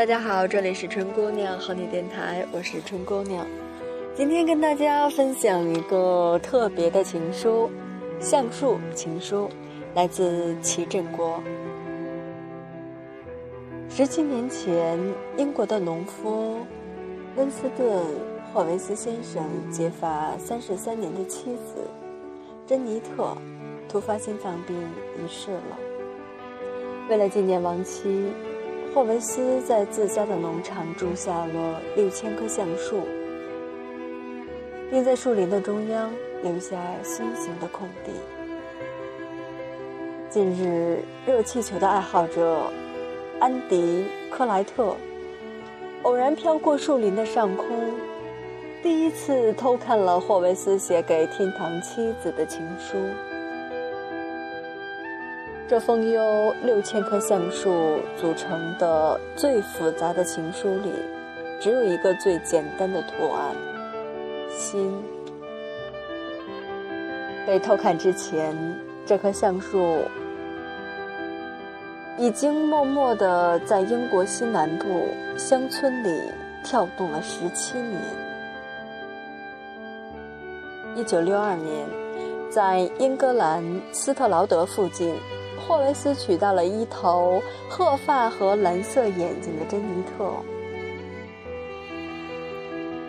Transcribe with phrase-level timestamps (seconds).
[0.00, 3.46] 大家好，这里是春姑娘和你电台，我是春姑娘。
[4.14, 7.70] 今天跟大家分享一个特别的情书，
[8.24, 9.46] 《橡树情书》，
[9.94, 11.38] 来自齐振国。
[13.90, 14.98] 十七年前，
[15.36, 16.60] 英国的农夫
[17.36, 17.86] 温斯顿·
[18.54, 21.86] 霍维斯先生结发三十三年的妻子
[22.66, 23.36] 珍妮特
[23.86, 24.74] 突发心脏病
[25.18, 25.78] 离世了。
[27.10, 28.32] 为了纪念亡妻，
[28.94, 33.02] 霍维斯在自家的农场种下了六千棵橡树。
[34.90, 36.12] 并在树林的中央
[36.42, 38.10] 留下心形的空地。
[40.28, 42.64] 近日，热气球的爱好者
[43.38, 44.04] 安迪·
[44.36, 44.96] 克莱特
[46.02, 47.66] 偶然飘过树林的上空，
[48.82, 52.96] 第一次偷看了霍维斯写给天堂妻子的情书。
[55.70, 60.90] 这封由六千棵橡树组成的最复杂的情书里，
[61.60, 63.54] 只有一个最简单的图案。
[64.50, 65.00] 心
[67.46, 68.52] 被偷看之前，
[69.06, 70.00] 这棵橡树
[72.18, 76.20] 已经默默地在英国西南部乡村里
[76.64, 78.02] 跳动了十七年。
[80.96, 81.86] 一九六二年，
[82.50, 85.14] 在英格兰斯特劳德附近，
[85.70, 90.28] 霍维斯娶到了一头褐发和蓝色眼睛的珍妮特。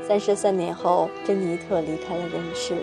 [0.00, 2.76] 三十三年后，珍妮特离开了人世。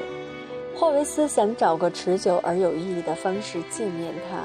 [0.75, 4.43] 霍维斯想找个持久而有意义的方式纪念她。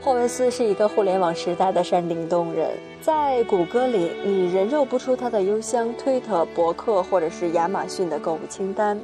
[0.00, 9.00] 霍维斯是一个互联网时代的山顶洞人，在谷歌里，你人肉不出他的邮箱、推特、博客或者是亚马逊的购物清单。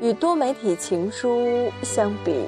[0.00, 2.44] 与多媒体情书相比，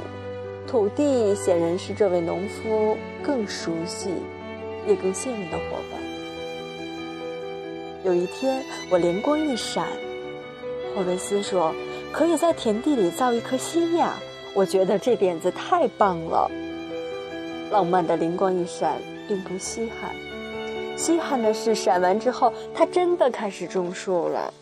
[0.71, 4.09] 土地显然是这位农夫更熟悉，
[4.87, 6.01] 也更信任的伙伴。
[8.05, 9.89] 有一天，我灵光一闪，
[10.95, 11.75] 霍维斯说
[12.15, 14.15] ：“可以在田地里造一棵新呀！”
[14.55, 16.49] 我觉得这点子太棒了。
[17.73, 20.15] 浪漫的灵光一闪，并不稀罕，
[20.97, 24.55] 稀罕的是闪完之后，他真的开始种树了。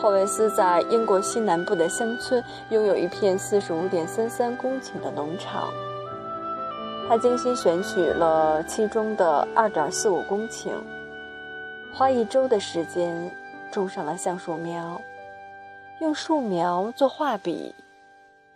[0.00, 5.72] 霍维斯在英国西南部的乡村拥有一片四十五点三三公顷的农场，
[7.08, 10.72] 他精心选取了其中的二点四五公顷。
[11.94, 13.34] 花一周的时间，
[13.72, 15.00] 种上了橡树苗，
[16.00, 17.74] 用树苗做画笔，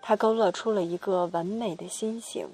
[0.02, 2.46] 他勾勒出了一个完美的心形。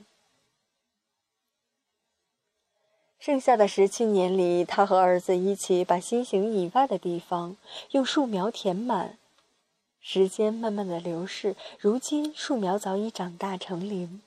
[3.24, 7.56] 剩下的十七年里，他和儿子一起把心形以外的地方
[7.92, 9.16] 用树苗填满。
[9.98, 14.20] 时间慢慢的流逝，如今树苗早已长大成林。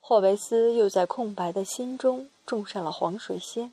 [0.00, 3.72] 霍维斯又在空白的心中种上了黄水仙。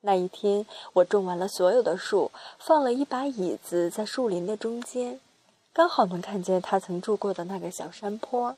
[0.00, 5.20] 那一天，我种完了所有的树，放了一把椅子在树林的中间，
[5.72, 8.56] 刚好能看见他曾住过的那个小山坡。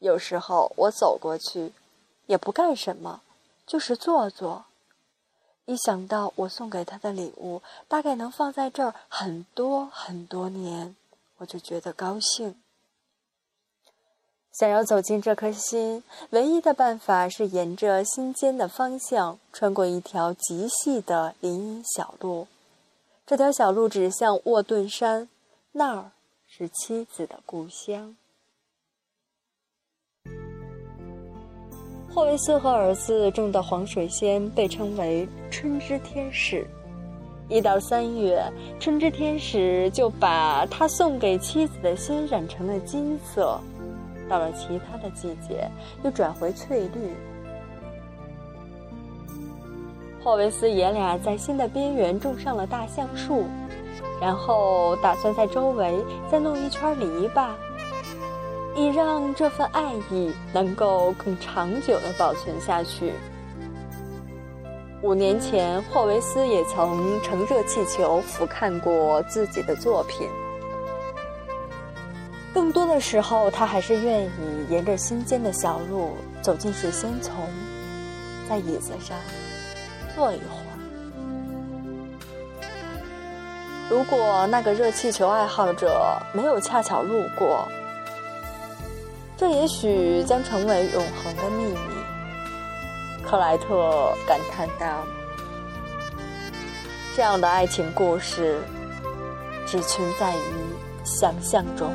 [0.00, 1.70] 有时候我走过去，
[2.26, 3.20] 也不干什么，
[3.72, 4.66] 就是坐坐。
[5.64, 10.94] 一想到我送给他的礼物大概能放在这儿很多很多年，
[11.38, 12.60] 我就觉得高兴。
[14.52, 22.48] 想要走进这颗心，唯一的办法是沿着心尖的方向，穿过一条极细的林荫小路。
[23.24, 25.30] 这条小路指向沃顿山，
[25.72, 26.10] 那儿
[26.46, 28.18] 是妻子的故乡。
[32.14, 36.66] 霍维斯和儿子种的黄水仙被称为“春之天使”。
[37.48, 38.44] 一到三月，
[38.78, 43.58] 春之天使就把他送给妻子的心染成了金色。
[44.28, 45.66] 到了其他的季节，
[46.04, 47.14] 又转回翠绿。
[50.22, 53.44] 霍维斯爷俩在新的边缘种上了大橡树，
[54.20, 55.96] 然后打算在周围
[56.30, 57.48] 再弄一圈篱笆，
[58.74, 63.12] 以让这份爱意能够更长久的保存下去。
[65.02, 70.28] 五年前，霍维斯也曾乘热气球俯瞰过自己的作品。
[72.54, 74.30] 更多的时候，他还是愿意
[74.68, 76.10] 沿着心间的小路
[76.40, 77.34] 走进水仙丛，
[78.48, 79.16] 在椅子上
[80.14, 80.72] 坐一会儿。
[83.90, 87.66] 如果那个热气球爱好者没有恰巧路过，
[89.42, 91.76] 这也许将成为永恒的秘密。
[93.24, 95.02] 克莱特感叹道
[97.16, 98.62] ：“这样的爱情故事，
[99.66, 100.40] 只存在于
[101.02, 101.92] 想象中。”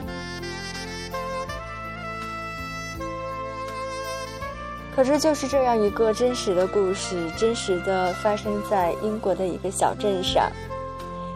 [4.94, 10.52] 可是，就是这样一个真实的故事，真实的发生在英国的一个小镇上。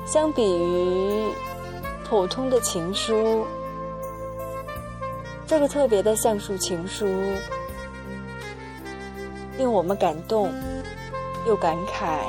[0.05, 1.23] 相比于
[2.03, 3.47] 普通的情书，
[5.51, 7.05] 这个特别的橡树情书，
[9.57, 10.49] 令我们感动
[11.45, 12.21] 又感慨。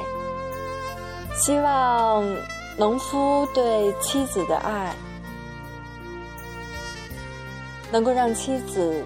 [1.33, 2.27] 希望
[2.77, 4.93] 农夫对妻子的爱，
[7.93, 9.05] 能够让妻子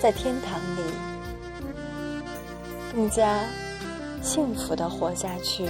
[0.00, 0.82] 在天堂里。
[2.94, 3.40] 更加
[4.22, 5.66] 幸福的活下去。